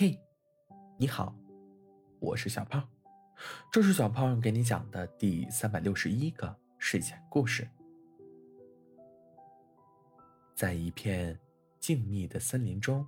[0.00, 0.16] 嘿，
[0.96, 1.34] 你好，
[2.20, 2.88] 我是小胖，
[3.72, 7.68] 这是小胖给你讲的第三百六十一个睡前故事。
[10.54, 11.36] 在一片
[11.80, 13.04] 静谧的森林中，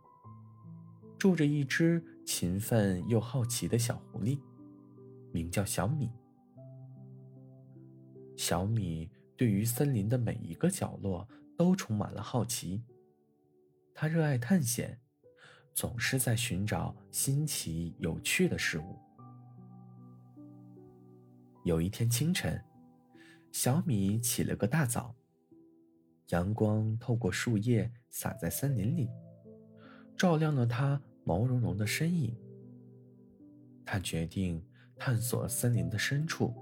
[1.16, 4.40] 住着一只勤奋又好奇的小狐狸，
[5.30, 6.10] 名叫小米。
[8.36, 12.82] 小米对于森林的每一个角落都充满了好奇，
[13.94, 15.00] 它热爱探险。
[15.72, 18.98] 总是在寻找新奇有趣的事物。
[21.64, 22.62] 有一天清晨，
[23.52, 25.14] 小米起了个大早，
[26.28, 29.09] 阳光透过树叶洒在森林里，
[30.16, 32.37] 照亮了它毛茸茸的身影。
[33.84, 34.64] 他决定
[34.96, 36.54] 探索森林的深处，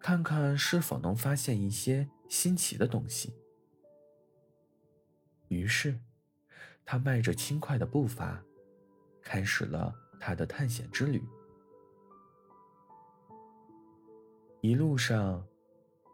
[0.00, 3.34] 看看是否能发现一些新奇的东西。
[5.48, 5.98] 于是。
[6.84, 8.42] 他迈着轻快的步伐，
[9.22, 11.22] 开始了他的探险之旅。
[14.60, 15.44] 一路上，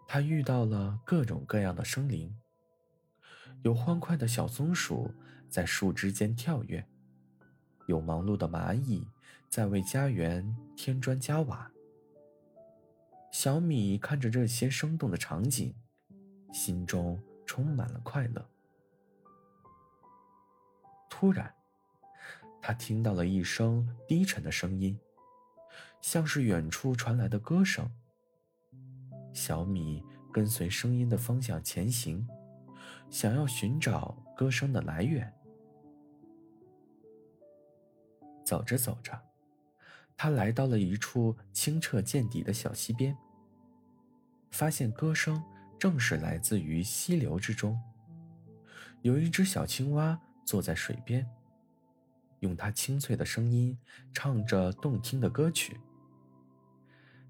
[0.07, 2.35] 他遇到了各种各样的生灵，
[3.63, 5.13] 有欢快的小松鼠
[5.49, 6.87] 在树枝间跳跃，
[7.87, 9.07] 有忙碌的蚂蚁
[9.49, 11.71] 在为家园添砖加瓦。
[13.31, 15.75] 小米看着这些生动的场景，
[16.53, 18.49] 心中充满了快乐。
[21.11, 21.53] 突然，
[22.61, 24.99] 他听到了一声低沉的声音，
[26.01, 27.91] 像是远处传来的歌声。
[29.33, 32.27] 小米跟随声音的方向前行，
[33.11, 35.33] 想要寻找歌声的来源。
[38.45, 39.21] 走着走着，
[40.17, 43.17] 他来到了一处清澈见底的小溪边，
[44.51, 45.43] 发现歌声
[45.79, 47.81] 正是来自于溪流之中，
[49.03, 50.21] 有一只小青蛙。
[50.49, 51.29] 坐在水边，
[52.41, 53.79] 用它清脆的声音
[54.15, 55.79] 唱着动听的歌曲。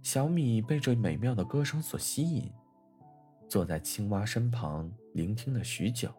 [0.01, 2.49] 小米被这美妙的歌声所吸引，
[3.49, 6.15] 坐在青蛙身旁聆听了许久。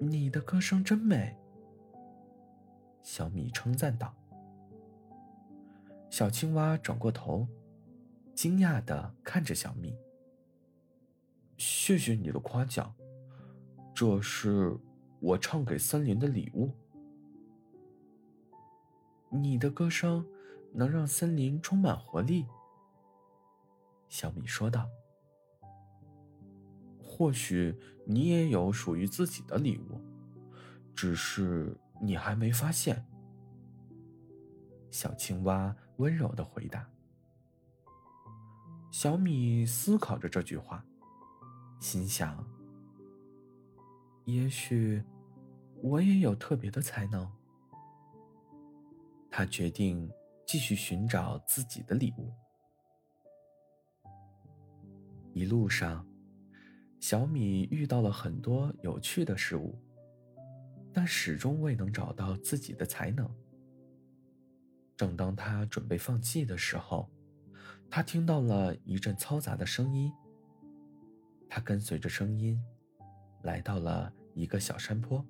[0.00, 1.36] 你的歌声真美，
[3.02, 4.14] 小米称赞道。
[6.10, 7.48] 小青蛙转过头，
[8.36, 9.98] 惊讶的看着小米。
[11.56, 12.94] 谢谢你的夸奖。
[14.02, 14.76] 这是
[15.20, 16.72] 我唱给森林的礼物。
[19.30, 20.26] 你的歌声
[20.72, 22.44] 能让森林充满活力。”
[24.10, 24.88] 小米说道。
[27.00, 30.00] “或许你也有属于自己的礼物，
[30.96, 33.06] 只是你还没发现。”
[34.90, 36.90] 小青蛙温柔的回答。
[38.90, 40.84] 小米思考着这句话，
[41.78, 42.44] 心想。
[44.24, 45.02] 也许，
[45.82, 47.30] 我也有特别的才能。
[49.30, 50.10] 他决定
[50.46, 52.32] 继续寻找自己的礼物。
[55.32, 56.06] 一路上，
[57.00, 59.76] 小米遇到了很多有趣的事物，
[60.92, 63.28] 但始终未能找到自己的才能。
[64.96, 67.10] 正当他准备放弃的时候，
[67.90, 70.12] 他听到了一阵嘈杂的声音。
[71.48, 72.62] 他跟随着声音。
[73.42, 75.24] 来到了一个小山坡，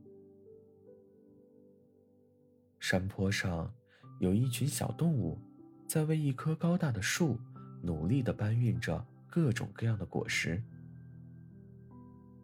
[2.78, 3.72] 山坡上
[4.20, 5.40] 有一群小动物，
[5.88, 7.38] 在为一棵高大的树
[7.82, 10.62] 努力的搬运着各种各样的果实。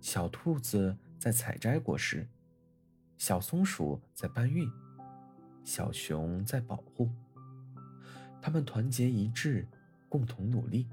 [0.00, 2.26] 小兔子在采摘果实，
[3.18, 4.70] 小松鼠在搬运，
[5.64, 7.10] 小熊在保护。
[8.40, 9.68] 它们团结一致，
[10.08, 10.88] 共同努力。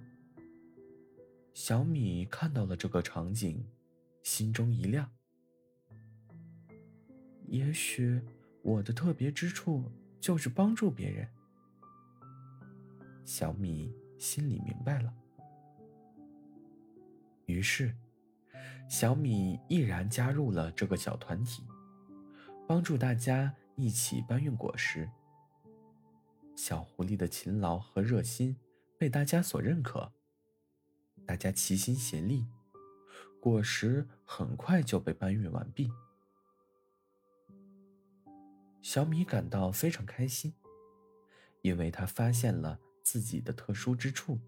[1.54, 3.66] 小米看到了这个场景。
[4.26, 5.08] 心中一亮，
[7.46, 8.20] 也许
[8.64, 9.84] 我的特别之处
[10.20, 11.30] 就是帮助别人。
[13.24, 15.14] 小米心里明白了，
[17.46, 17.96] 于是，
[18.90, 21.64] 小米毅然加入了这个小团体，
[22.68, 25.08] 帮助大家一起搬运果实。
[26.56, 28.58] 小狐狸的勤劳和热心
[28.98, 30.12] 被大家所认可，
[31.28, 32.48] 大家齐心协力。
[33.46, 35.92] 果实很快就被搬运完毕，
[38.82, 40.52] 小米感到非常开心，
[41.62, 44.40] 因为他发现了自己的特殊之处。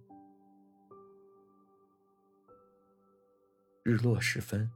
[3.83, 4.71] 日落时分，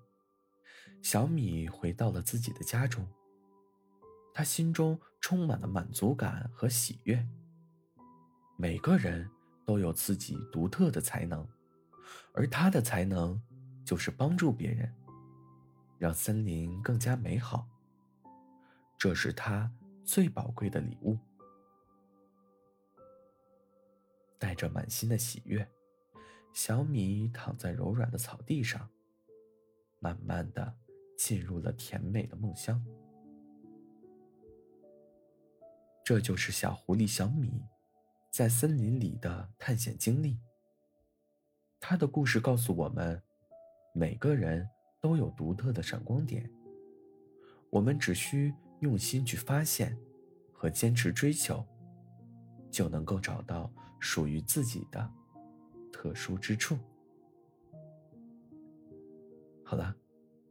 [1.01, 3.07] 小米回到了自己的家中，
[4.35, 7.27] 他心中充满了满足感和喜悦。
[8.55, 9.27] 每个人
[9.65, 11.49] 都有自己独特的才能，
[12.33, 13.41] 而他的才能。
[13.83, 14.93] 就是帮助别人，
[15.97, 17.67] 让森林更加美好。
[18.97, 19.71] 这是他
[20.03, 21.17] 最宝贵的礼物。
[24.37, 25.69] 带着满心的喜悦，
[26.51, 28.89] 小米躺在柔软的草地上，
[29.99, 30.75] 慢慢的
[31.15, 32.83] 进入了甜美的梦乡。
[36.03, 37.63] 这就是小狐狸小米
[38.31, 40.39] 在森林里的探险经历。
[41.79, 43.21] 他的故事告诉我们，
[43.93, 44.67] 每个人
[44.99, 46.49] 都有独特的闪光点，
[47.69, 49.97] 我们只需用心去发现
[50.53, 51.65] 和坚持追求，
[52.69, 55.11] 就能够找到属于自己的
[55.91, 56.77] 特殊之处。
[59.63, 59.95] 好了，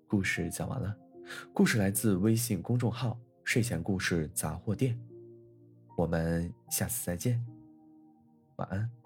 [0.07, 0.97] 故事讲完了。
[1.53, 4.99] 故事来自微信公众号“睡前故事杂货店”。
[5.97, 7.45] 我们下次再见，
[8.57, 9.00] 晚安。